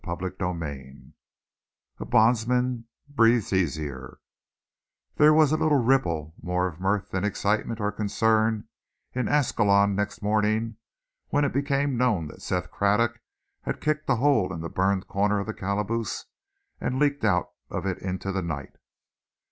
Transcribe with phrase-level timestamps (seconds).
[0.03, 1.13] CHAPTER XVIII
[1.99, 4.19] A BONDSMAN BREATHES EASIER
[5.17, 8.67] There was a little ripple, more of mirth than excitement or concern,
[9.13, 10.77] in Ascalon next morning
[11.29, 13.21] when it became known that Seth Craddock
[13.61, 16.25] had kicked a hole in the burned corner of the calaboose
[16.79, 18.79] and leaked out of it into the night.